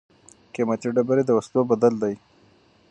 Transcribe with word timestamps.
قیمتي 0.53 0.89
ډبرې 0.95 1.23
د 1.25 1.29
وسلو 1.37 1.61
بدل 1.71 1.93
دي. 2.03 2.15